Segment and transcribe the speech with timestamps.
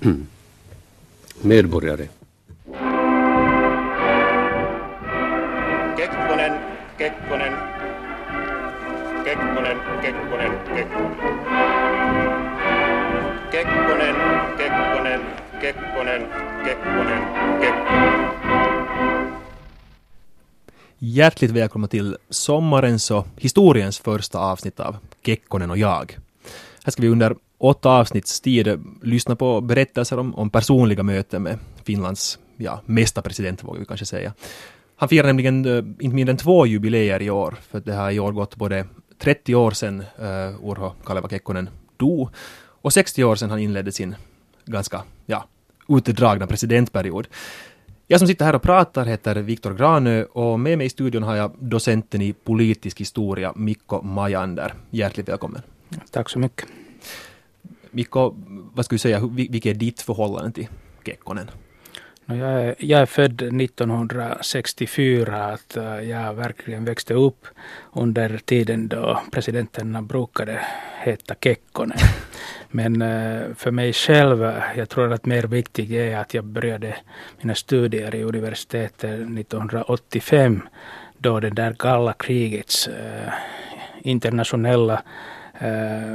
[1.42, 2.08] medborgare.
[5.98, 6.52] Kekkonen,
[6.98, 7.52] Kekkonen,
[9.24, 11.20] Kekkonen, Kekkonen, Kekkonen.
[13.52, 14.16] Kekkonen,
[14.58, 15.20] Kekkonen,
[15.60, 16.22] Kekkonen,
[16.64, 17.22] Kekkonen.
[20.98, 26.18] Hjärtligt välkomna till sommarens och historiens första avsnitt av Kekkonen och jag.
[26.84, 31.58] Här ska vi under åtta avsnitts tid lyssna på berättelser om, om personliga möten med
[31.84, 34.32] Finlands ja, mesta president, vågar vi kanske säga.
[34.96, 38.20] Han firar nämligen uh, inte mindre än två jubileer i år, för det har i
[38.20, 38.86] år gått både
[39.18, 42.28] 30 år sedan eh, uh, Urho Kaleva Kekkonen dog
[42.82, 44.14] och 60 år sedan han inledde sin
[44.64, 45.44] ganska ja,
[45.88, 47.28] utdragna presidentperiod.
[48.06, 51.36] Jag som sitter här och pratar heter Viktor Granö och med mig i studion har
[51.36, 54.74] jag docenten i politisk historia Mikko Majander.
[54.90, 55.62] Hjärtligt välkommen.
[56.10, 56.68] Tack så mycket.
[57.90, 58.34] Mikko,
[58.74, 60.68] vad skulle du säga, vilket är ditt förhållande till
[61.04, 61.50] Kekkonen?
[62.26, 65.44] Jag är, jag är född 1964.
[65.44, 67.46] Att eh, jag verkligen växte upp
[67.92, 70.60] under tiden då presidenterna brukade
[71.02, 71.98] heta Kekkonen.
[72.70, 76.96] Men eh, för mig själv, jag tror att mer viktigt är att jag började
[77.40, 80.62] mina studier i universitetet 1985
[81.18, 83.32] då det där kalla krigets eh,
[84.02, 85.02] internationella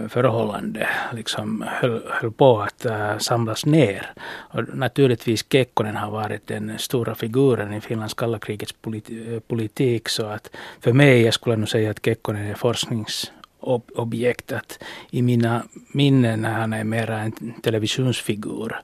[0.10, 4.14] förhållande liksom höll, höll på att uh, samlas ner.
[4.28, 10.10] Och naturligtvis Kekkonen har varit den stora figuren i Finlands kalla krigets politi politik.
[10.10, 14.52] Så att för mig, jag skulle nog säga att Kekkonen är forskningsobjekt.
[14.52, 18.82] Att I mina minnen han är mera en televisionsfigur.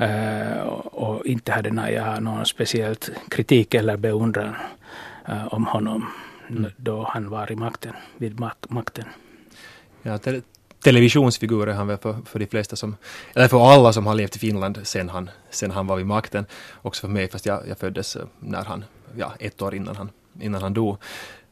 [0.00, 4.54] Uh, och inte hade jag någon speciellt kritik eller beundran
[5.28, 6.10] uh, om honom
[6.50, 6.70] mm.
[6.76, 9.04] då han var i makten, vid mak makten.
[10.02, 10.42] Ja, te
[10.82, 12.96] televisionsfigur är han väl för, för de flesta som,
[13.34, 16.46] eller för alla som har levt i Finland sen han, sen han var vid makten.
[16.82, 18.84] Också för mig, fast jag, jag föddes eh, när han,
[19.16, 20.10] ja, ett år innan han,
[20.40, 20.96] innan han dog.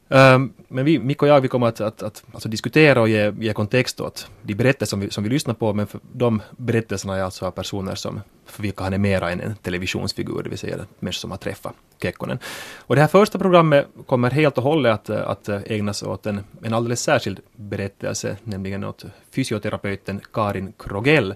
[0.09, 3.33] Um, men vi, Mikko och jag, vi kommer att, att, att alltså diskutera och ge,
[3.41, 7.17] ge kontext åt de berättelser som vi, som vi lyssnar på, men för de berättelserna
[7.17, 10.59] är alltså av personer som, för vilka han är mera än en televisionsfigur, det vill
[10.59, 12.39] säga människor som har träffat Kekkonen.
[12.77, 16.75] Och det här första programmet kommer helt och hållet att, att ägnas åt en, en
[16.75, 21.35] alldeles särskild berättelse, nämligen åt fysioterapeuten Karin Krogell,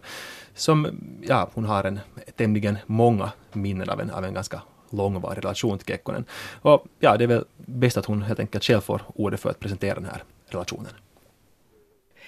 [0.54, 0.88] som,
[1.22, 2.00] ja, hon har en
[2.36, 6.24] tämligen många minnen av en, av en ganska långvarig relation till Kekkonen.
[6.62, 9.60] Och ja, det är väl bäst att hon helt enkelt själv får ordet för att
[9.60, 10.92] presentera den här relationen.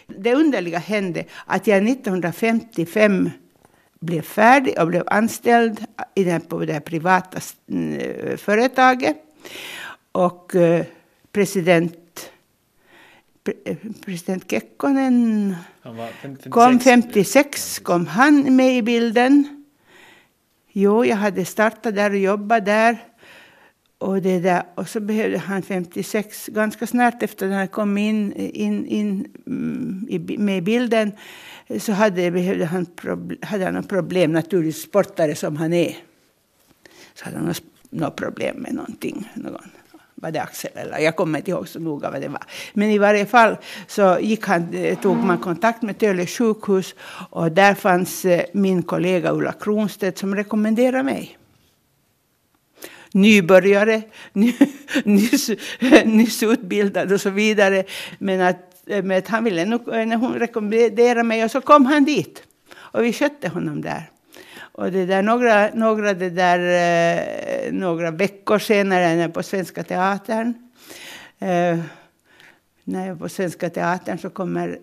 [0.07, 3.31] Det underliga hände att jag 1955
[4.01, 5.85] blev färdig och blev anställd
[6.15, 9.17] i den, på det privata mm, företaget.
[10.13, 10.87] Och eh,
[11.33, 12.31] president,
[13.65, 15.57] eh, president Kekkonen
[16.23, 16.53] 56.
[16.53, 19.62] kom 56, kom han med i bilden.
[20.73, 22.97] Jo, jag hade startat där och jobbat där.
[23.99, 28.33] Och, det där, och så behövde han 56, ganska snart efter att han kom in,
[28.33, 31.13] in, in mm, med bilden,
[31.79, 32.87] så hade, behövde han,
[33.43, 35.97] hade han problem, naturligtvis sportare som han är.
[37.15, 37.55] Så hade han
[37.91, 39.31] något problem med någonting.
[39.35, 39.71] Någon
[40.23, 42.43] var det axel eller jag kommer inte ihåg så noga vad det var.
[42.73, 43.57] Men i varje fall
[43.87, 46.95] så gick han, eh, tog man kontakt med Töle sjukhus
[47.31, 51.39] och där fanns eh, min kollega Ulla Kronstedt som rekommenderade mig.
[53.13, 54.03] Nybörjare,
[55.05, 55.51] nyss,
[56.05, 57.85] nyss utbildad och så vidare.
[58.19, 59.81] Men att, eh, men att han ville nog,
[60.21, 62.43] hon rekommenderade mig och så kom han dit.
[62.75, 64.12] Och vi skötte honom där.
[64.73, 70.55] Och det där, några, några, det där, eh, några veckor senare på Svenska Teatern,
[71.39, 71.79] eh,
[72.85, 74.79] när jag på Svenska Teatern så kommer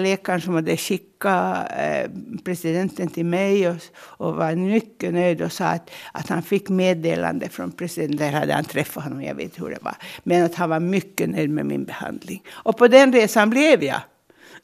[0.00, 2.10] läkaren som hade skickat eh,
[2.44, 7.48] presidenten till mig och, och var mycket nöjd och sa att, att han fick meddelande
[7.48, 8.16] från presidenten.
[8.16, 9.96] Där hade han träffat honom, jag vet hur det var.
[10.22, 12.42] Men att han var mycket nöjd med min behandling.
[12.50, 14.00] Och på den resan blev jag.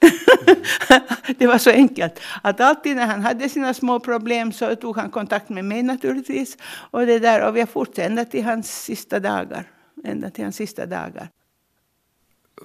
[1.38, 2.20] det var så enkelt.
[2.42, 6.56] Att alltid när han hade sina små problem så tog han kontakt med mig naturligtvis.
[6.90, 9.70] Och, det där, och vi har fortsatt ända till hans sista dagar.
[10.04, 11.28] Ända till hans sista dagar.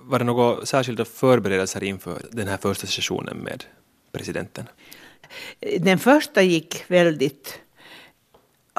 [0.01, 3.63] Var det några särskilda förberedelser inför den här första sessionen med
[4.11, 4.65] presidenten?
[5.79, 7.59] Den första gick väldigt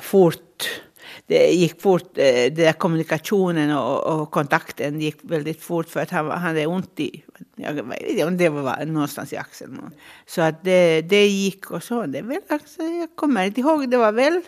[0.03, 0.83] fort
[1.29, 6.11] det gick fort, eh, det där kommunikationen och, och, kontakten gick väldigt fort för att
[6.11, 7.25] han, han hade ont i,
[7.57, 9.91] jag vet inte om det var någonstans i axeln.
[10.27, 12.07] Så att det, det gick och så.
[12.07, 14.41] Det väl, alltså, jag kommer inte ihåg, det var väl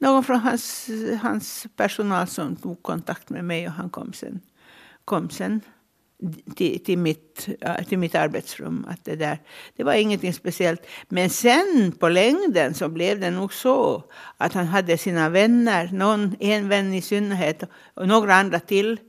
[0.00, 0.86] någon från hans,
[1.22, 4.40] hans personal som tog kontakt med mig och han kom sen.
[5.04, 5.60] Kom sen
[6.56, 7.48] till, till, mitt,
[7.88, 8.86] till mitt arbetsrum.
[8.88, 9.38] Att det, där,
[9.76, 10.86] det var ingenting speciellt.
[11.08, 14.02] Men sen på längden så blev det nog så
[14.36, 17.62] att han hade sina vänner, någon, en vän i synnerhet
[17.94, 19.00] och några andra till,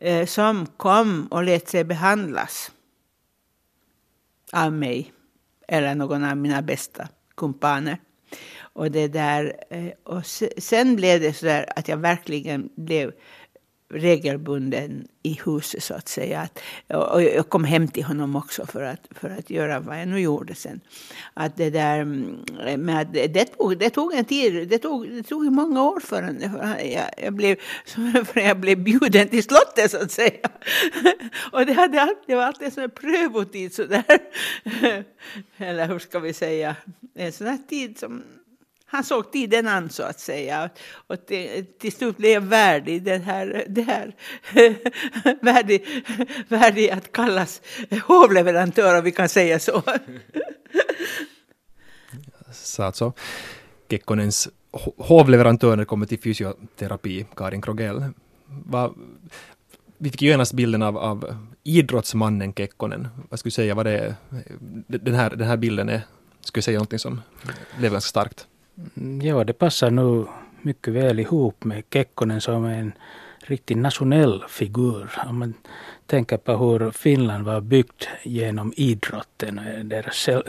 [0.00, 2.70] eh, som kom och lät sig behandlas
[4.52, 5.12] av mig
[5.68, 7.98] eller någon av mina bästa kumpaner.
[8.60, 10.26] Och, det där, eh, och
[10.58, 13.12] sen blev det så där att jag verkligen blev
[13.90, 16.40] regelbunden i huset så att säga.
[16.40, 16.62] Att,
[17.12, 20.20] och jag kom hem till honom också för att, för att göra vad jag nu
[20.20, 20.80] gjorde sen.
[21.34, 22.38] Att det där mm,
[22.78, 26.42] men att det, tog, det tog en tid, det tog, det tog många år förrän
[26.92, 27.56] jag, jag, blev,
[28.24, 30.48] för jag blev bjuden till slottet så att säga.
[31.52, 34.18] Och det, hade alltid, det var alltid en prövotid sådär.
[35.56, 36.76] Eller hur ska vi säga,
[37.14, 38.22] en sån här tid som
[38.90, 40.70] han såg tiden an så att säga.
[40.90, 44.14] Och till, till slut blev värdig den här, det här
[45.44, 46.04] värdig,
[46.48, 47.62] värdig att kallas
[48.06, 49.82] hovleverantör om vi kan säga så.
[52.52, 53.12] så alltså
[53.90, 54.48] Kekkonens
[54.96, 58.04] hovleverantör när det kommer till fysioterapi, Karin Krogell.
[58.46, 58.94] Va,
[59.98, 63.08] vi fick ju genast bilden av, av idrottsmannen Kekkonen.
[63.28, 64.14] Vad skulle du säga, vad det är,
[64.86, 66.00] den, här, den här bilden är,
[66.40, 67.20] skulle säga någonting som
[67.78, 68.46] blev ganska starkt?
[68.78, 70.26] Mm, ja, det passar nu
[70.62, 72.92] mycket väl ihop med Kekkonen som en
[73.38, 75.10] riktig nationell figur.
[75.28, 75.54] Om man
[76.06, 80.40] tänker på hur Finland var byggt genom idrotten, eh, deras eh,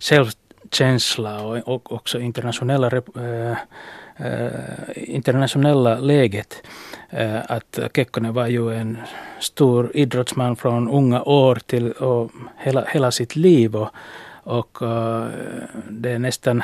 [0.00, 3.56] självkänsla och också internationella, äh,
[4.94, 6.62] internationella läget.
[7.10, 8.98] Äh, att Kekkonen var ju en
[9.40, 13.76] stor idrottsman från unga år till och hela, hela sitt liv.
[13.76, 13.90] Och,
[14.42, 15.26] och äh,
[15.90, 16.62] det är nästan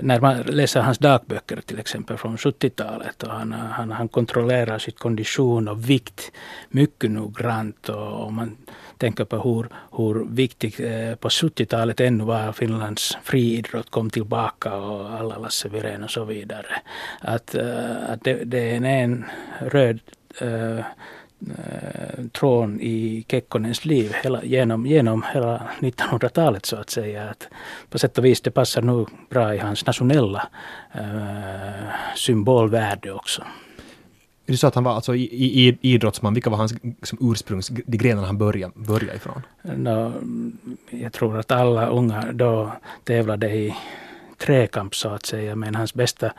[0.00, 4.98] när man läser hans dagböcker till exempel från 70-talet och han, han, han kontrollerar sitt
[4.98, 6.32] kondition och vikt
[6.68, 8.56] mycket noggrant och om man
[8.98, 9.66] tänker på hur,
[9.96, 16.04] hur viktigt eh, på 70-talet ännu var Finlands friidrott kom tillbaka och alla Lasse Viren
[16.04, 16.82] och så vidare.
[17.20, 19.24] Att, eh, att det, det är en
[19.60, 20.00] röd
[20.40, 20.84] eh,
[21.48, 27.30] Eh, tråden i Kekkonens liv hela, genom, genom hela 1900-talet så att säga.
[27.30, 27.48] Att
[27.90, 30.48] på sätt och vis det passar nog bra i hans nationella
[30.92, 31.00] äh,
[32.16, 33.42] symbolvärde också.
[34.46, 37.96] Du sa att han var alltså i, i, idrottsman, vilka var hans liksom, ursprungs, de
[37.96, 39.42] grenarna han började, började ifrån?
[39.62, 40.12] No,
[40.90, 42.72] jag tror att alla unga då
[43.04, 43.76] tävlade i
[44.42, 45.56] träkamp så att säga.
[45.56, 46.32] Men hans bästa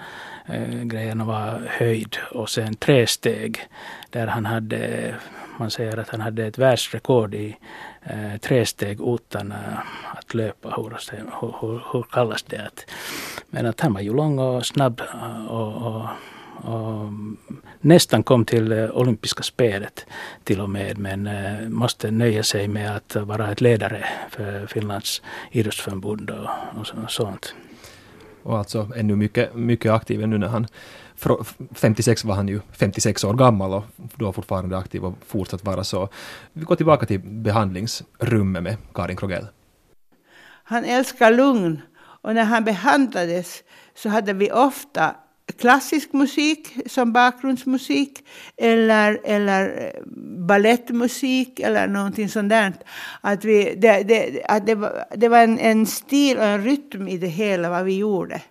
[0.45, 3.59] eh, grejerna var höjd och sen tresteg.
[4.09, 5.15] Där han hade,
[5.57, 7.57] man säger att han hade ett världsrekord i
[8.03, 9.79] eh, tresteg utan eh,
[10.13, 10.69] att löpa.
[10.69, 10.89] Hur,
[11.61, 12.57] hur, hur, kallas det?
[12.57, 12.85] Att,
[13.50, 16.07] men att han var ju lång och snabb eh, och, och
[16.63, 17.11] och
[17.81, 20.06] nästan kom till eh, olympiska spelet
[20.44, 25.21] till och med men eh, måste nöja sig med att vara ett ledare för Finlands
[25.51, 26.49] idrottsförbund och,
[26.79, 27.56] och sånt
[28.44, 30.68] och alltså ännu mycket, mycket aktiv ännu när han
[31.72, 33.84] 56 var han ju 56 år gammal och
[34.16, 36.10] då fortfarande aktiv och fortsatt vara så.
[36.54, 39.48] Vi går tillbaka till behandlingsrummet med Karin Krogell.
[40.63, 43.63] Han älskar lugn och när han behandlades
[43.95, 45.16] så hade vi ofta
[45.57, 48.25] klassisk musik som bakgrundsmusik
[48.57, 50.01] eller, eller eh,
[50.48, 52.74] ballettmusik eller någonting sånt där.
[53.22, 57.07] Att vi, det, det, att det, var, det var en, en stil och en rytm
[57.07, 58.42] i det hela vad vi gjorde.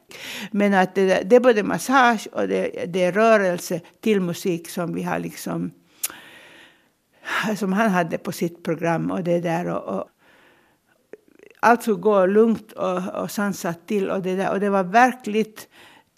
[0.50, 4.94] Men att det, det är både massage och det, det är rörelse till musik som
[4.94, 5.70] vi har liksom
[7.56, 10.08] som han hade på sitt program och det där och, och
[11.60, 15.68] alltså gå lugnt och, och sansat till och det där och det var verkligt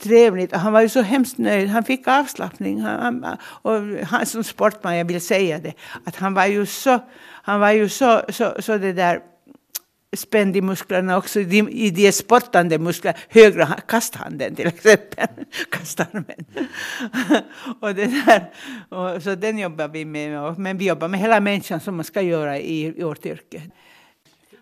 [0.04, 0.52] trevligt.
[0.52, 1.68] Han var ju så hemskt nöjd.
[1.68, 2.80] Han fick avslappning.
[2.80, 5.73] Han, och han som sportman, jag vill säga det,
[6.04, 6.99] att han var ju så,
[7.42, 9.20] han var ju så, så, så det där
[10.16, 15.26] spänd i musklerna också, i de sportande musklerna, högra kasthanden till exempel,
[15.70, 16.44] kastarmen.
[17.80, 18.50] och det där,
[18.88, 22.23] och så den jobbar vi med, men vi jobbar med hela människan som man ska
[22.23, 23.62] göra i, i vårt yrke.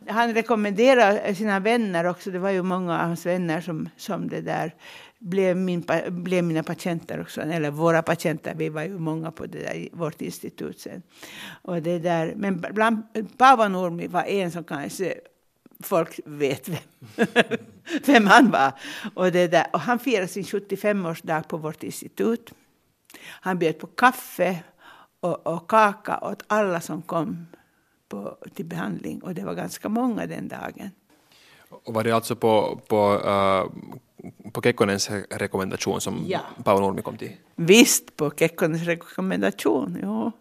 [0.09, 4.41] Han rekommenderar sina vänner också, det var ju många av hans vänner som, som det
[4.41, 4.75] där
[5.23, 8.55] blev, min, blev mina patienter också, eller våra patienter.
[8.55, 11.03] Vi var ju många på det där, vårt institut sen.
[11.63, 13.03] Och det där, men bland,
[13.39, 15.15] Paavo Nurmi var en som kanske
[15.83, 16.79] folk vet vem,
[18.07, 18.73] vem han var.
[19.15, 22.55] Och, det där, och han firade sin 75-årsdag på vårt institut.
[23.25, 24.63] Han bjöd på kaffe
[25.21, 27.47] och, och kaka åt alla som kom
[28.09, 29.23] på, till behandling.
[29.23, 30.91] Och det var ganska många den dagen.
[31.85, 33.73] Och var det alltså på, på uh,
[34.53, 36.41] på Kekkonens rekommendation som Ja.
[36.65, 37.33] Paavo Nurmi kom till.
[37.57, 39.99] Visst, på Kekkonens rekommendation.
[40.03, 40.33] Jo.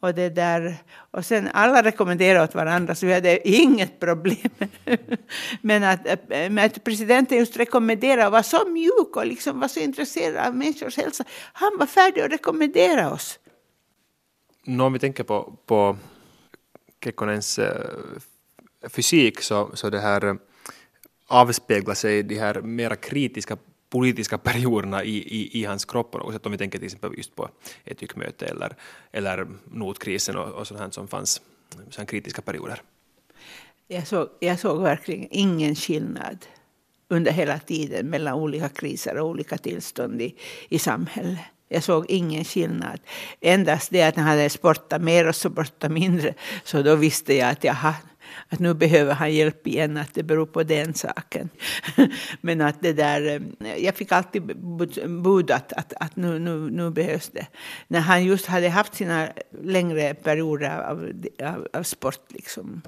[0.00, 0.76] Och, det där,
[1.10, 4.50] och sen alla rekommenderade åt varandra så vi hade inget problem.
[5.60, 9.80] Men att, men att presidenten just rekommenderade och var så mjuk och liksom var så
[9.80, 11.24] intresserad av människors hälsa.
[11.52, 13.38] Han var färdig att rekommendera oss.
[14.64, 15.96] Nå, om vi tänker på, på
[17.04, 17.86] Kekkonens eh,
[18.88, 20.38] fysik så, så det här
[21.30, 23.56] avspegla avspeglar sig de här mera kritiska
[23.90, 26.46] politiska perioderna i, i, i hans kropp på något sätt.
[26.46, 27.48] Om vi tänker till exempel just på
[27.84, 28.76] etykmöte eller,
[29.12, 31.40] eller notkrisen och, och sånt här som fanns,
[31.90, 32.82] sådana kritiska perioder.
[33.88, 36.46] Jag såg, jag såg verkligen ingen skillnad
[37.08, 40.34] under hela tiden mellan olika kriser och olika tillstånd i,
[40.68, 41.38] i samhället.
[41.68, 43.00] Jag såg ingen skillnad.
[43.40, 46.34] Endast det att han hade sportat mer och sportat mindre.
[46.64, 47.94] Så då visste jag att jaha,
[48.48, 51.48] att nu behöver han hjälp igen, att det beror på den saken.
[52.40, 56.70] Men att det där, eh, jag fick alltid bud- bud att, att, att nu, nu,
[56.70, 57.46] nu behövs det.
[57.88, 59.28] När han just hade haft sina
[59.62, 62.82] längre perioder av, av, av sport, liksom,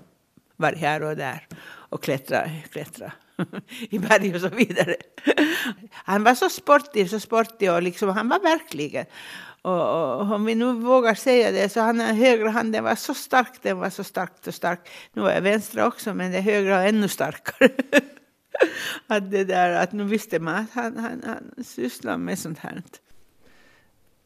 [0.56, 1.46] varit här och där
[1.92, 3.12] och klättra, klättra
[3.90, 4.96] i berg och så vidare.
[5.92, 9.06] Han var så sportig, så sportig och liksom, han var verkligen.
[9.62, 13.62] Och, och om vi nu vågar säga det så han högra handen var så stark,
[13.62, 14.88] den var så stark och stark.
[15.12, 17.70] Nu är vänstra också men det högra var ännu starkare.
[19.06, 22.82] att det där, att nu visste man att han, han, han sysslar med sånt här.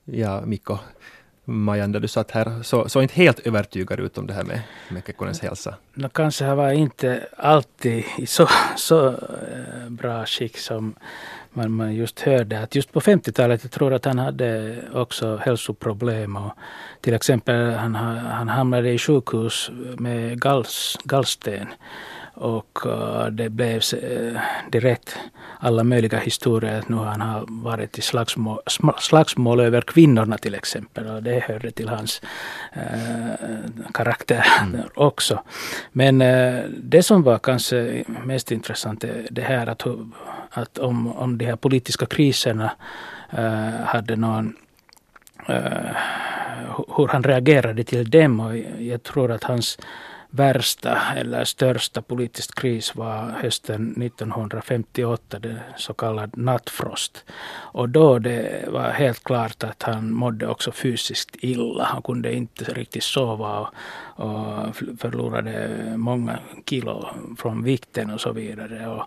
[0.05, 0.79] Ja, Mikko,
[1.45, 4.63] Majan, där du satt här, så, så inte helt övertygad ut om det här med,
[4.89, 5.75] med Kekkonens hälsa.
[5.95, 10.95] No, kanske han var inte alltid i så, så eh, bra skick som
[11.57, 12.61] man, man just hörde.
[12.61, 16.37] Att just på 50-talet, jag tror att han hade också hälsoproblem.
[16.37, 16.53] Och
[17.01, 21.67] till exempel han, ha- han hamnade i sjukhus med galls, gallsten.
[22.35, 24.39] Och eh, det blev uh,
[24.71, 25.19] direkt
[25.61, 26.79] alla möjliga historier.
[26.79, 28.59] Att nu han har varit i slagsmål,
[28.99, 31.07] slagsmål över kvinnorna till exempel.
[31.07, 32.23] Och det hörde till hans
[32.73, 34.45] eh, karaktär
[34.95, 35.43] också.
[35.93, 39.87] Men eh, det som var kanske mest intressant är det här att,
[40.51, 42.73] att om, om de här politiska kriserna
[43.31, 44.57] eh, hade någon
[45.49, 45.97] eh,
[46.97, 48.41] hur han reagerade till dem.
[48.41, 49.79] Och jag tror att hans
[50.37, 57.25] värsta eller största politisk kris var hösten 1958, det så kallad nattfrost.
[57.73, 61.85] Och då det var helt klart att han mådde också fysiskt illa.
[61.85, 63.69] Han kunde inte riktigt sova och,
[64.17, 66.39] och förlorade många
[66.71, 68.87] kilo från vikten och så vidare.
[68.87, 69.05] Och,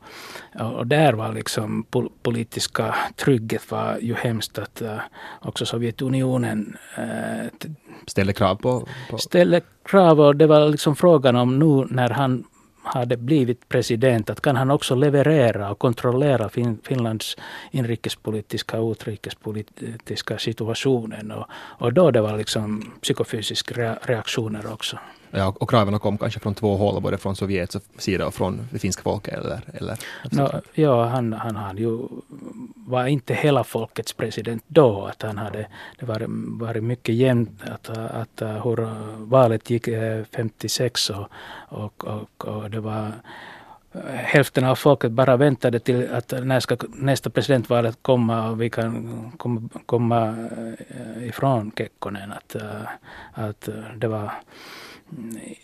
[0.77, 4.99] och, där var liksom pol- politiska trygget var ju hemskt att uh,
[5.41, 7.69] också Sovjetunionen uh,
[8.07, 8.87] Ställer krav på...
[9.09, 12.43] på ställde krav och det var liksom frågan om nu när han
[12.83, 17.37] hade blivit president, att kan han också leverera och kontrollera fin Finlands
[17.71, 21.31] inrikespolitiska och utrikespolitiska situationen.
[21.31, 24.97] Och, och då det var liksom psykofysiska reaktioner också
[25.31, 28.79] ja, och kraven kom kanske från två håll, både från Sovjets sida och från det
[28.79, 29.33] finska folket.
[29.33, 29.97] Eller, eller,
[30.31, 31.99] no, ja, han, han han ju,
[32.75, 35.05] var inte hela folkets president då.
[35.05, 35.67] Att han hade,
[35.99, 36.25] det var
[36.59, 38.89] varit mycket jämnt att, att, hur
[39.25, 41.27] valet gick eh, 56 och,
[41.69, 43.11] och, och, och det var
[43.93, 48.69] eh, hälften av folket bara väntade till att när ska nästa presidentvalet komma och vi
[48.69, 50.47] kan komma, komma
[51.21, 52.31] ifrån Kekkonen.
[52.31, 52.55] Att,
[53.33, 54.31] att det var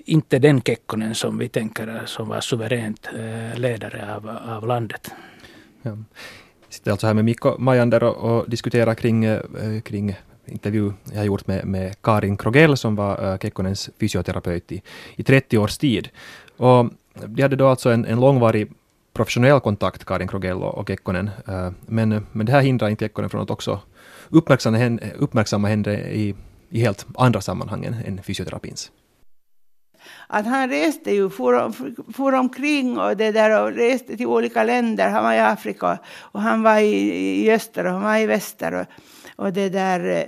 [0.05, 5.11] inte den Kekkonen som vi tänker som var suveränt eh, ledare av, av landet.
[5.81, 5.97] Ja.
[6.69, 9.41] Sitter alltså här med Mikko Majander och, och diskuterar kring, eh,
[9.83, 14.81] kring intervju jag har gjort med, med Karin Krogell som var eh, Kekkonens fysioterapeut i,
[15.15, 16.09] i 30 års tid.
[16.57, 16.89] Och
[17.25, 18.71] de hade då alltså en, en långvarig
[19.13, 21.29] professionell kontakt, Karin Krogell och, och Kekkonen.
[21.85, 23.79] Men, men det här hindrar inte Kekkonen från att också
[24.29, 26.35] uppmärksamma henne, uppmärksamma henne i,
[26.69, 28.91] i helt andra sammanhang än fysioterapins.
[30.27, 31.71] Att han reste ju, for,
[32.13, 35.09] for omkring och, det där, och reste till olika länder.
[35.09, 38.73] Han var i Afrika och han var i, i öster och han var i väster.
[38.73, 38.85] Och,
[39.45, 40.25] och det där eh,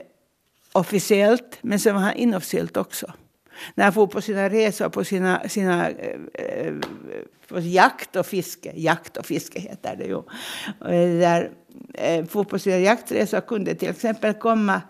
[0.71, 3.13] officiellt, men sen var han inofficiellt också.
[3.75, 6.73] När han for på sina resor, på sina, sina eh, eh,
[7.47, 10.15] på jakt och fiske, jakt och fiske heter det ju.
[10.15, 10.27] Och
[10.79, 11.51] det där,
[11.93, 14.81] eh, for på sina jaktresor kunde till exempel komma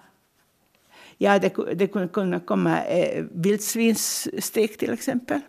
[1.17, 5.39] Ja, det, det kunde kunna komma eh, vildsvinsstek till exempel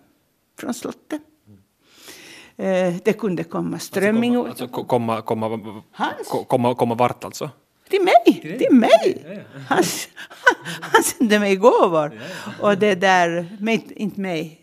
[0.60, 1.22] från slottet.
[2.56, 4.36] Eh, det kunde komma strömming.
[4.36, 5.48] Alltså ko- komma, komma,
[5.92, 6.28] Hans?
[6.28, 7.50] ko- komma, komma vart alltså?
[7.88, 8.58] Till mig!
[8.58, 9.24] Till mig!
[9.68, 9.82] Han,
[10.80, 12.20] han sände mig gåvor.
[12.60, 14.60] Och det där, men inte mig,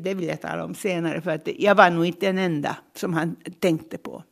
[0.00, 3.14] det vill jag tala om senare, för att jag var nog inte den enda som
[3.14, 4.22] han tänkte på.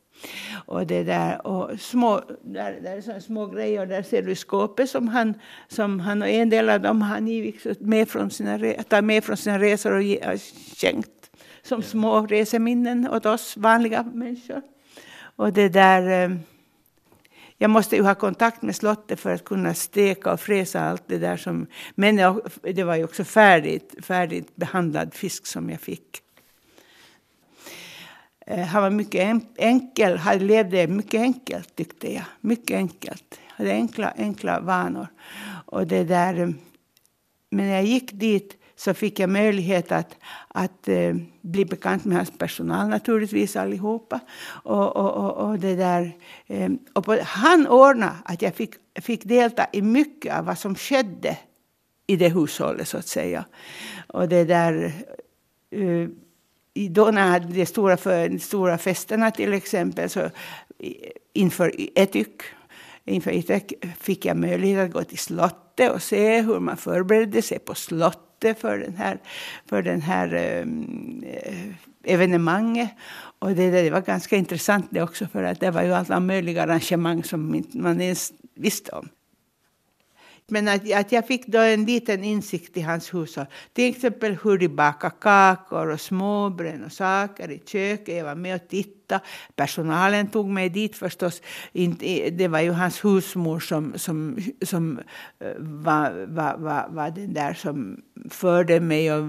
[0.65, 5.07] Och det där och små, där, där är små grejer där ser du skåpet som
[5.07, 5.33] han,
[5.67, 9.59] som han och en del av dem han med från sina, tar med från sina
[9.59, 10.37] resor och ge,
[10.75, 11.09] skänkt
[11.61, 14.61] som små reseminnen åt oss vanliga människor.
[15.35, 16.37] Och det där eh,
[17.57, 21.17] jag måste ju ha kontakt med slottet för att kunna steka och fräsa allt det
[21.17, 21.67] där som...
[21.95, 22.15] Men
[22.61, 26.21] det var ju också färdigt, färdigt behandlad fisk som jag fick.
[28.49, 32.23] Eh, han var mycket enkel, han levde mycket enkelt tyckte jag.
[32.41, 33.39] Mycket enkelt.
[33.47, 35.07] Hade enkla, enkla vanor.
[35.65, 36.49] Och det där, eh,
[37.49, 42.17] men när jag gick dit så fick jag möjlighet att, att eh, bli bekant med
[42.17, 44.19] hans personal naturligtvis allihopa.
[44.63, 46.11] Och, och, och, och det där,
[46.93, 51.37] och på, han ordnade att jag fick, fick delta i mycket av vad som skedde
[52.07, 53.45] i det hushållet så att säga.
[54.07, 54.93] Och det där,
[56.89, 60.29] då när jag hade de stora, för, stora festerna till exempel så
[61.33, 62.41] inför Etyk
[63.07, 67.59] inför Etyk fick jag möjlighet att gå till slottet och se hur man förberedde sig
[67.59, 69.17] på slottet för den här,
[69.65, 72.89] för den här ehm, eh, evenemanget.
[73.39, 76.63] Och det, det var ganska intressant det också för att det var ju alla möjliga
[76.63, 79.09] arrangemang som man ens visste om.
[80.49, 83.45] Men att, att jag fick då en liten insikt i hans hushåll.
[83.73, 88.15] Till exempel hur de bakade kakor och småbröd och saker i köket.
[88.15, 88.96] Jag var med och tittade.
[89.55, 91.41] Personalen tog mig dit förstås.
[92.31, 94.99] Det var ju hans husmor som, som, som
[95.39, 99.25] eh, var, var, var, var den där som förde mig och,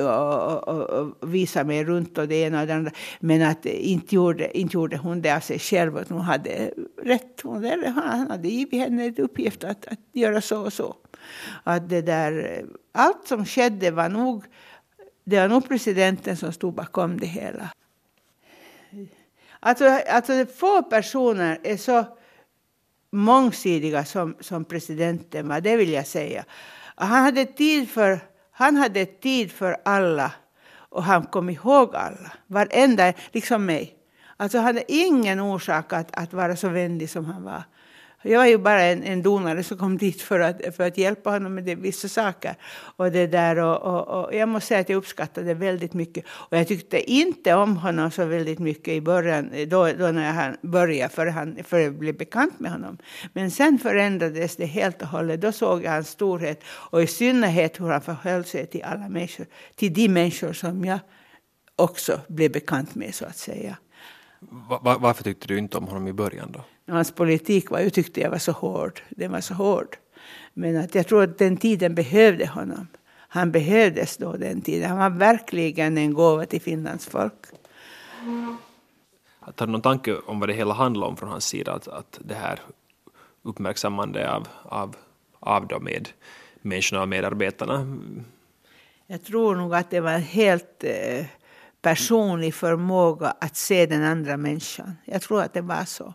[0.00, 2.90] och, och, och visade mig runt och det ena och det andra.
[3.20, 5.96] Men att inte gjorde, inte gjorde hon det av sig själv.
[5.96, 6.70] Att hon hade
[7.02, 7.40] rätt.
[7.42, 7.64] Hon,
[7.96, 10.96] han hade givit henne ett uppgift att, att göra så och så.
[11.64, 14.44] Att det där, allt som skedde var nog,
[15.24, 17.70] det var nog presidenten som stod bakom det hela.
[19.66, 22.04] Alltså, alltså få personer är så
[23.12, 26.44] mångsidiga som, som presidenten var, det vill jag säga.
[26.96, 30.32] Han hade tid för, han hade tid för alla
[30.70, 32.32] och han kom ihåg alla.
[32.46, 33.94] Varenda, liksom mig.
[34.36, 37.62] Alltså han hade ingen orsak att, att vara så vänlig som han var.
[38.26, 41.30] Jag var ju bara en, en donare som kom dit för att, för att hjälpa
[41.30, 42.54] honom med det, vissa saker.
[42.96, 46.24] Och, det där, och, och, och, jag måste säga att jag uppskattade det väldigt mycket.
[46.28, 50.56] Och jag tyckte inte om honom så väldigt mycket i början, då, då när han
[50.62, 52.98] började, för, han, för jag blev bekant med honom.
[53.32, 55.40] Men sen förändrades det helt och hållet.
[55.40, 59.46] Då såg jag hans storhet och i synnerhet hur han förhöll sig till alla människor,
[59.74, 60.98] till de människor som jag
[61.76, 63.76] också blev bekant med så att säga.
[64.80, 66.64] Varför tyckte du inte om honom i början då?
[66.88, 69.00] Hans politik var, jag tyckte jag var så hård.
[69.08, 69.96] Den var så hård.
[70.54, 72.86] Men att jag tror att den tiden behövde honom.
[73.34, 74.90] Han behövdes då den tiden.
[74.90, 77.44] Han var verkligen en gåva till Finlands folk.
[79.40, 81.72] Har du någon tanke om vad det hela handlar om från hans sida?
[81.72, 82.60] Att, att det här
[83.42, 84.96] uppmärksammande av, av,
[85.40, 86.08] av de med
[86.62, 87.96] människorna och medarbetarna?
[89.06, 91.26] Jag tror nog att det var helt eh,
[91.84, 94.96] personlig förmåga att se den andra människan.
[95.04, 96.14] Jag tror att det var så.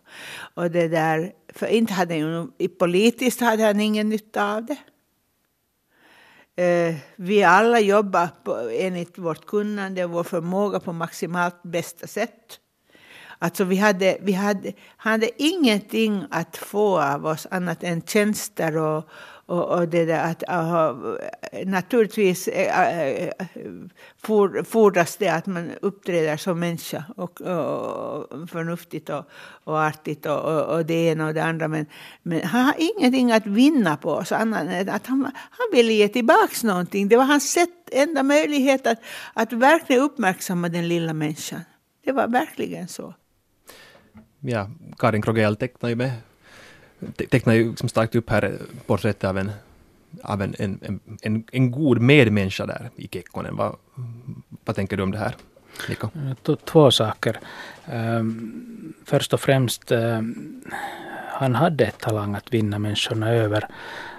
[0.53, 4.77] Och det där, för inte hade han, politiskt hade han ingen nytta av det.
[6.63, 12.59] Eh, vi alla jobbar på, enligt vårt kunnande och vår förmåga på maximalt bästa sätt.
[13.39, 19.09] Alltså vi hade, vi hade, hade ingenting att få av oss annat än tjänster och,
[19.49, 21.15] och, och det där att, uh,
[21.65, 23.29] naturligtvis uh,
[24.17, 29.25] for, fordras det att man uppträder som människa och, och förnuftigt och,
[29.63, 31.67] och artigt och, och, och det ena och det andra.
[31.67, 31.85] Men,
[32.23, 36.07] men han har ingenting att vinna på oss annat än att han, han ville ge
[36.07, 37.07] tillbaka någonting.
[37.07, 38.99] Det var hans sätt, enda möjlighet att,
[39.33, 41.61] att verkligen uppmärksamma den lilla människan.
[42.05, 43.13] Det var verkligen så.
[44.39, 46.11] Ja, Karin Krogel tecknar ju med
[47.29, 48.51] tecknar ju liksom starkt upp här eh,
[48.85, 49.51] porträttet av en,
[50.23, 53.55] av en, en, en, en god medmänniska där i Kekkonen.
[53.55, 53.75] Vad,
[54.65, 55.35] vad tänker du om det här,
[55.89, 56.07] Niko?
[56.47, 57.39] Eh, två saker.
[57.85, 60.61] Ehm, först och främst, ehm,
[61.39, 63.67] han hade talang att vinna människorna över.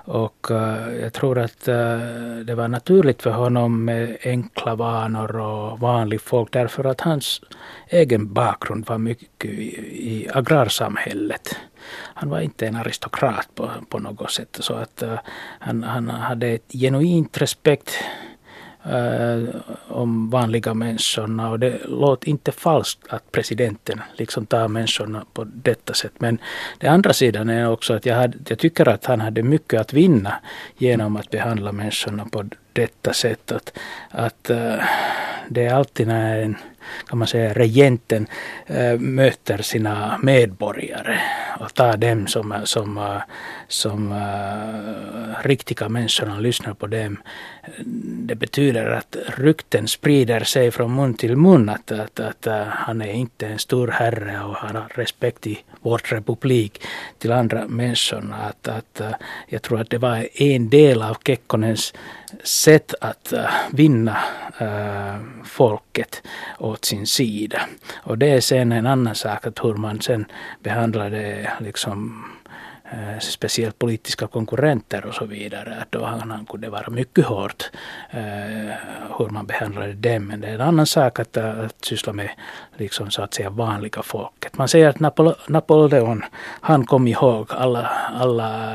[0.04, 5.80] Och uh, jag tror att uh, det var naturligt för honom med enkla vanor och
[5.80, 7.40] vanligt folk därför att hans
[7.88, 9.68] egen bakgrund var mycket i,
[10.12, 11.56] i agrarsamhället.
[12.14, 14.59] Han var inte en aristokrat på, på något sätt.
[14.61, 15.18] Så att uh,
[15.59, 17.90] han, han hade ett genuint respekt
[18.87, 19.49] uh,
[19.88, 21.51] om vanliga människorna.
[21.51, 26.12] Och det låter inte falskt att presidenten liksom tar människorna på detta sätt.
[26.19, 26.38] Men
[26.79, 29.93] det andra sidan är också att jag, hade, jag tycker att han hade mycket att
[29.93, 30.35] vinna
[30.79, 33.79] genom att behandla människorna på detta sätt att,
[34.11, 34.75] att uh,
[35.49, 36.57] det är alltid när en
[37.07, 38.26] kan man säga, regenten
[38.66, 41.18] äh, möter sina medborgare
[41.61, 43.22] och tar dem som, eh, som, äh,
[43.68, 47.16] som äh, riktiga människor och lyssnar på dem.
[48.26, 53.12] Det betyder att rykten sprider sig från mun till mun att, att, att, han är
[53.12, 56.83] inte en stor herre och han har respekt i vår republik
[57.18, 58.35] till andra människor.
[58.48, 59.00] Att, att,
[59.48, 61.94] jag tror att det var en del av Kekkonens
[62.44, 63.33] sätt att
[63.70, 64.16] vinna
[65.44, 66.22] folket
[66.81, 67.61] åt sin sida.
[68.05, 70.25] Och det är sen en annan sak att hur man sen
[70.62, 72.25] behandlar det liksom
[73.20, 75.76] speciellt politiska konkurrenter och så vidare.
[75.83, 77.70] Att då han kunde vara mycket hårt
[78.11, 78.20] eh,
[79.18, 80.26] hur man behandlade dem.
[80.26, 82.31] Men det är en annan sak att, eh, att syssla med
[82.76, 84.59] liksom, så att säga vanliga folket.
[84.59, 86.24] Man säger att Napole Napoleon
[86.61, 88.72] han kom ihåg alla, alla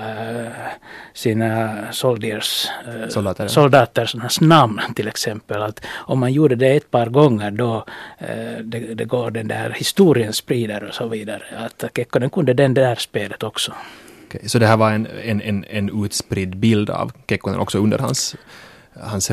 [1.13, 2.67] sina soldiers,
[3.09, 3.47] soldater.
[3.47, 5.61] soldaternas namn till exempel.
[5.61, 7.85] Att om man gjorde det ett par gånger då
[8.63, 11.43] det, det går den där historien sprider och så vidare.
[11.57, 13.73] Att Kekkonen kunde den där spelet också.
[14.27, 14.47] Okay.
[14.47, 18.35] Så det här var en, en, en, en utspridd bild av Kekkonen också under hans
[19.01, 19.31] hans,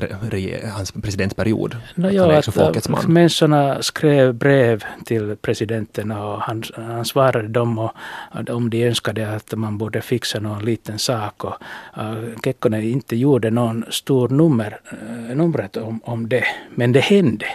[0.74, 1.76] hans presidentperiod.
[1.94, 3.12] No, att folkets man.
[3.12, 7.92] Människorna skrev brev till presidenten och han, han svarade dem och,
[8.48, 11.44] om de önskade att man borde fixa någon liten sak.
[11.44, 11.54] Och,
[11.98, 17.46] uh, Kekkonen inte gjorde någon stor nummer, uh, numret om, om det, men det hände.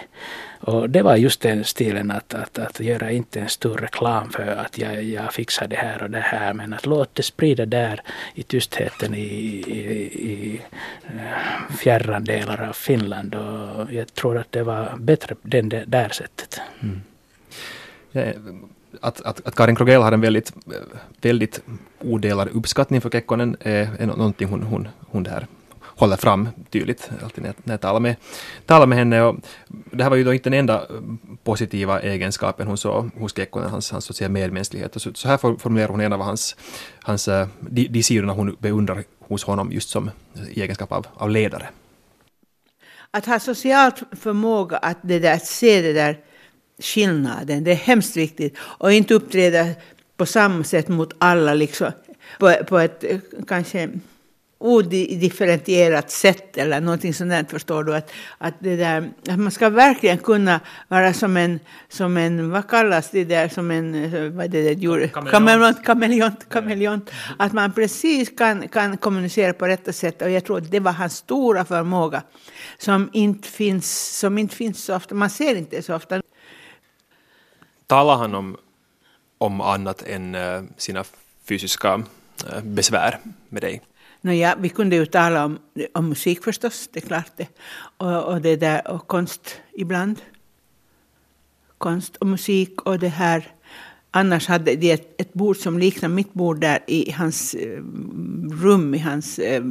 [0.68, 4.46] Och det var just den stilen att, att, att göra inte en stor reklam för
[4.46, 8.02] att jag, jag fixar det här och det här men att låta det sprida där
[8.34, 9.80] i tystheten i, i,
[10.32, 10.60] i
[11.06, 16.08] eh, fjärran delar av Finland och jag tror att det var bättre den det där
[16.08, 16.60] sättet.
[16.80, 17.00] Mm.
[19.00, 20.52] Att, att, att, Karin Krogell har en väldigt,
[21.20, 21.62] väldigt
[22.00, 25.46] odelad uppskattning för Kekkonen är, är någonting hon, hon, hon där
[25.98, 28.16] håller fram tydligt alltid när, när jag talar med,
[28.66, 29.22] talar med henne.
[29.22, 29.36] Och
[29.68, 30.86] det här var ju då inte den enda
[31.44, 35.02] positiva egenskapen hon såg hos Kekkonen, hans, hans sociala medmänsklighet.
[35.02, 36.56] Så, så här formulerar hon en av hans,
[37.02, 40.10] hans, eh, de, de sidorna hon beundrar hos honom just som
[40.50, 41.68] i egenskap av, av ledare.
[43.10, 46.18] Att ha social förmåga att det där, se det där
[46.78, 48.58] skillnaden, det är hemskt viktigt.
[48.58, 49.66] Och inte uppträda
[50.16, 51.92] på samma sätt mot alla, liksom,
[52.38, 53.88] på, på ett eh, kanske
[54.60, 57.94] odifferentierat sätt eller någonting sånt där, förstår du.
[57.94, 62.68] Att, att, det där, att man ska verkligen kunna vara som en, som en vad
[62.68, 63.92] kallas det där, som en,
[64.36, 65.08] vad är det där djur?
[65.08, 65.84] Kameleont.
[65.84, 67.10] Kameleont, kameleont.
[67.36, 70.22] Att man precis kan, kan kommunicera på rätta sätt.
[70.22, 72.22] Och jag tror att det var hans stora förmåga
[72.78, 75.14] som inte finns, som inte finns så ofta.
[75.14, 76.22] Man ser inte så ofta.
[77.86, 78.56] Talar han om,
[79.38, 81.04] om annat än uh, sina
[81.48, 82.04] fysiska uh,
[82.62, 83.18] besvär
[83.48, 83.82] med dig?
[84.20, 85.58] Nåja, vi kunde ju tala om,
[85.92, 87.48] om musik förstås, det är klart det.
[87.96, 90.20] Och, och, det där, och konst ibland.
[91.78, 93.52] Konst och musik och det här.
[94.10, 97.82] Annars hade de ett, ett bord som liknar mitt bord där i hans eh,
[98.62, 99.62] rum, i hans eh,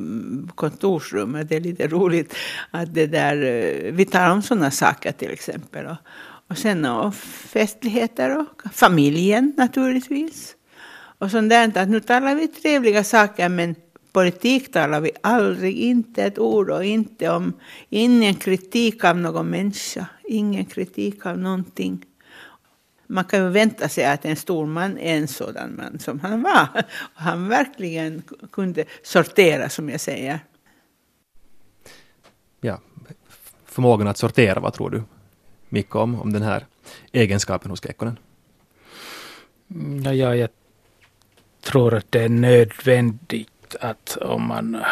[0.55, 1.45] kontorsrum.
[1.49, 2.33] Det är lite roligt
[2.71, 5.85] att det där, eh, vi tar om sådana saker till exempel.
[5.85, 5.97] Och,
[6.47, 10.55] och sen och festligheter och familjen naturligtvis.
[11.19, 13.75] Och sånt där, att nu talar vi trevliga saker men
[14.17, 17.53] politik talar vi aldrig, inte ett ord och inte om,
[17.89, 22.05] ingen kritik av någon människa, ingen kritik av någonting.
[23.07, 26.41] Man kan ju vänta sig att en stor man är en sådan man som han
[26.41, 26.67] var.
[26.97, 30.39] Och han verkligen kunde sortera, som jag säger.
[32.61, 32.81] Ja,
[33.65, 35.03] förmågan att sortera, vad tror du,
[35.69, 36.65] Mikko, om, om den här
[37.11, 38.19] egenskapen hos Kekkonen?
[40.03, 40.49] Ja, ja, jag
[41.61, 44.83] tror att det är nödvändigt att om man,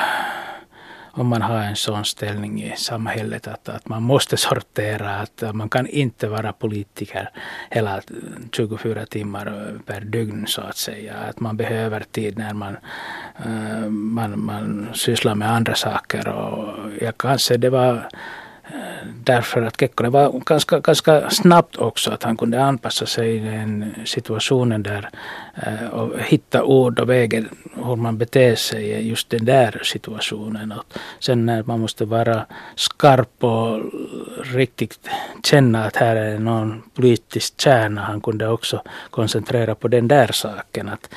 [1.12, 5.70] om man har en sån ställning i samhället att, att man måste sortera, att man
[5.70, 7.30] kan inte vara politiker
[7.70, 8.02] hela
[8.52, 11.14] 24 timmar per dygn så att säga.
[11.30, 12.78] Att man behöver tid när man,
[13.46, 16.28] eh, man, man sysslar med andra saker.
[16.28, 18.10] Och jag kanske det var
[19.23, 23.95] därför att Kekkonen var ganska, ganska snabbt också att han kunde anpassa sig i den
[24.06, 25.10] situationen där
[25.56, 30.71] eh, och hitta ord och vägar hur man beter sig i just den där situationen.
[30.71, 30.84] Och
[31.19, 33.82] sen när man måste vara skarp och
[34.43, 35.10] riktigt
[35.43, 40.89] känna att här är någon politisk kärna, han kunde också koncentrera på den där saken.
[40.89, 41.10] Att,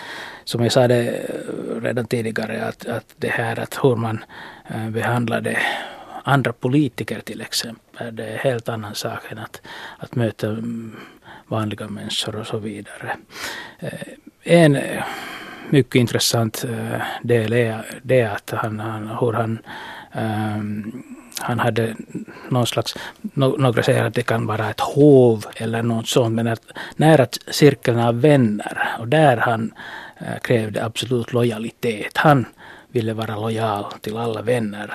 [0.44, 4.24] som jag sa det eh, redan tidigare, att, att det här att hur man
[4.68, 5.58] eh, behandlade
[6.28, 8.16] andra politiker till exempel.
[8.16, 9.60] Det är en helt annan sak än att,
[9.98, 10.96] att möta mm,
[11.46, 13.16] vanliga människor och så vidare.
[13.78, 13.92] Eh,
[14.42, 15.04] en eh,
[15.70, 19.58] mycket intressant eh, del är det att han, han, hur han
[20.14, 21.02] um,
[21.40, 21.96] han hade
[22.48, 22.96] någon slags,
[23.34, 26.62] några säger att det kan vara ett hov eller något sånt, men att
[26.96, 29.72] nära cirkeln av vänner och där han
[30.42, 32.16] krävde absolut lojalitet.
[32.16, 32.46] Han
[32.88, 34.92] ville vara lojal till alla vänner.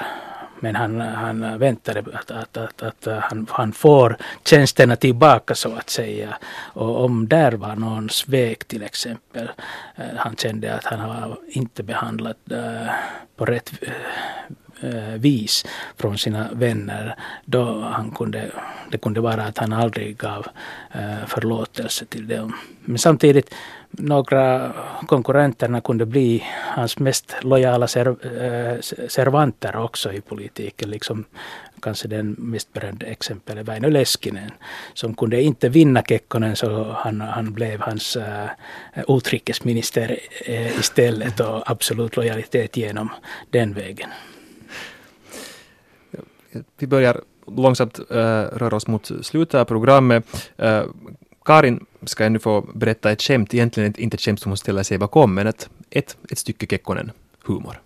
[0.64, 5.90] Men han, han väntade att, att, att, att, han, han får tjänsterna tillbaka så att
[5.90, 6.38] säga.
[6.74, 9.50] Och om där var någon svek till exempel,
[9.96, 12.94] eh, han kände att han har inte behandlat eh,
[13.36, 15.66] på rätt eh, eh, vis
[15.98, 18.52] från sina vänner då han kunde,
[18.92, 20.48] det kunde vara att han aldrig gav
[20.92, 22.56] eh, förlåtelse till dem.
[22.80, 23.54] Men samtidigt
[23.98, 24.74] några
[25.08, 26.44] konkurrenterna kunde bli
[26.76, 30.90] hans mest lojala ser, eh, servanter också i politiken.
[30.90, 31.26] Liksom
[31.82, 34.52] kanske den mest berömda exemplet Väinö Leskinen
[34.94, 38.48] som kunde inte vinna Kekkonen så han, han blev hans uh,
[39.08, 43.10] utrikesminister uh, istället och absolut lojalitet genom
[43.50, 44.10] den vägen
[46.78, 48.16] vi börjar långsamt äh,
[48.54, 50.52] röra oss mot slutet av programmet.
[50.58, 50.84] Äh,
[51.46, 54.98] Karin ska ännu få berätta ett skämt, egentligen inte ett skämt som hon ställer sig
[54.98, 57.80] bakom, men ett, ett, ett stycke Kekkonen-humor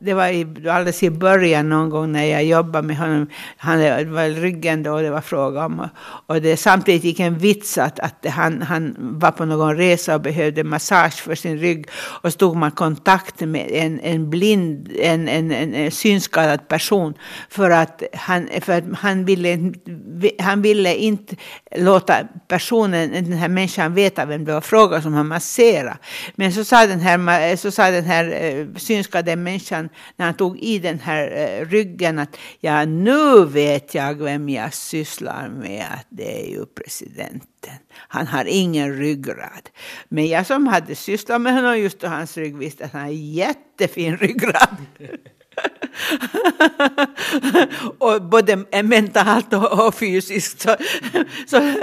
[0.00, 3.26] det var i, alldeles i början någon gång när jag jobbade med honom.
[3.56, 3.78] Han
[4.12, 5.88] var ryggen då det var fråga om.
[6.26, 10.20] Och det samtidigt gick en vits att, att han, han var på någon resa och
[10.20, 11.86] behövde massage för sin rygg.
[11.94, 17.14] Och så tog man kontakt med en, en blind, en, en, en synskadad person.
[17.48, 19.72] För att han, för att han, ville,
[20.38, 21.36] han ville inte
[21.76, 22.14] låta
[22.48, 25.96] personen, den här människan veta vem det var fråga som han masserade.
[26.34, 29.83] Men så sa den här, så sa den här eh, synskadade människan
[30.16, 34.74] när han tog i den här eh, ryggen att ja, nu vet jag vem jag
[34.74, 37.74] sysslar med, att det är ju presidenten.
[37.96, 39.70] Han har ingen ryggrad.
[40.08, 43.10] Men jag som hade sysslat med honom just då hans rygg visste att han har
[43.10, 44.76] jättefin ryggrad.
[47.98, 50.60] och både eh, mentalt och, och fysiskt.
[50.60, 50.76] Så,
[51.46, 51.74] så,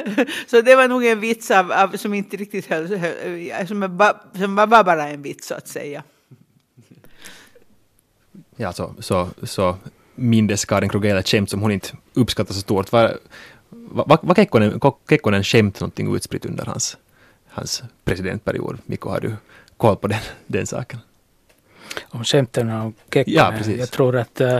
[0.47, 4.55] så, det var nog en vits av, av som inte riktigt höll, eh, som, som
[4.55, 6.03] var bara en vits så att säga
[8.61, 9.75] ja, så, så, så
[10.15, 12.91] mindes Karin Krogell ett skämt som hon inte uppskattar så stort.
[12.91, 13.17] Var,
[13.69, 16.97] var, var Kekkonen, Kekkonen skämt någonting utspritt under hans,
[17.47, 18.77] hans presidentperiod?
[18.85, 19.35] Mikko, har du
[19.77, 20.99] koll på den, den saken?
[22.03, 23.37] Om skämten om Kekkonen?
[23.37, 23.79] Ja, precis.
[23.79, 24.57] Jag tror att uh,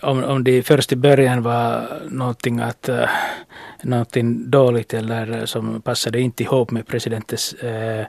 [0.00, 3.04] om, om det först i början var någonting att uh,
[3.82, 8.04] någonting dåligt eller som passade inte ihop med presidentens uh,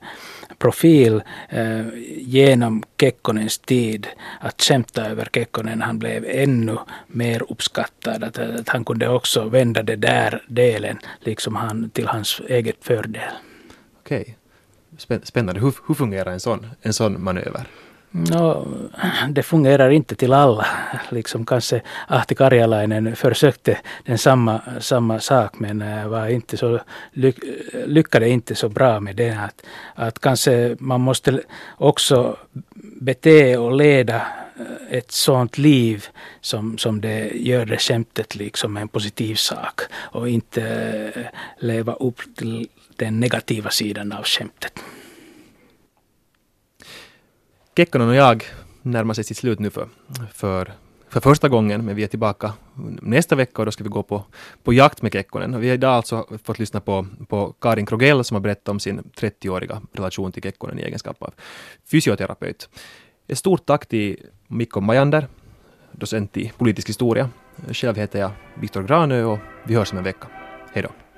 [0.62, 1.86] profil eh,
[2.18, 4.08] genom Kekkonens tid.
[4.40, 8.24] Att skämta över Kekkonen, han blev ännu mer uppskattad.
[8.24, 13.32] Att, att han kunde också vända det där delen liksom han, till hans eget fördel.
[14.00, 14.38] Okej.
[15.24, 15.62] Spännande.
[15.62, 17.68] Hur, hur fungerar en sån, en sån manöver?
[18.14, 18.68] No,
[19.30, 20.66] det fungerar inte till alla.
[21.10, 26.80] Liksom kanske Ahti Karjalainen försökte den samma, samma sak men eh, var inte så,
[27.14, 27.40] lyck,
[27.86, 29.32] lyckade inte så bra med det.
[29.32, 29.64] Att,
[29.96, 31.42] att kanske man måste
[31.78, 32.38] också
[33.00, 36.06] bete och leda eh, ett sånt liv
[36.42, 40.64] som, som det gör det skämtet liksom en positiv sak och inte
[41.16, 41.26] eh,
[41.60, 44.80] leva upp till den negativa sidan av skämtet.
[47.76, 48.44] Kekkonen och jag
[48.82, 49.88] närmar sig sitt slut nu för,
[50.34, 50.74] för,
[51.10, 52.54] för första gången, men vi är tillbaka
[53.02, 54.24] nästa vecka och då ska vi gå på,
[54.64, 55.60] på jakt med Kekkonen.
[55.60, 59.02] Vi har idag alltså fått lyssna på, på Karin Krogell som har berättat om sin
[59.02, 61.34] 30-åriga relation till Kekkonen i egenskap av
[61.92, 62.70] fysioterapeut.
[63.28, 65.28] Ett stort tack till Mikko Majander,
[65.92, 67.30] docent i politisk historia.
[67.72, 70.28] Själv heter jag Viktor Granö och vi hörs om en vecka.
[70.74, 71.11] Hej då!